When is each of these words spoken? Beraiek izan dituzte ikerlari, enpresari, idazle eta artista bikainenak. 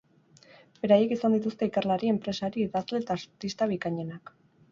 Beraiek 0.85 1.11
izan 1.15 1.35
dituzte 1.35 1.67
ikerlari, 1.69 2.09
enpresari, 2.15 2.65
idazle 2.69 3.01
eta 3.03 3.17
artista 3.19 3.71
bikainenak. 3.75 4.35